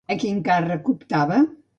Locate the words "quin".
0.21-0.39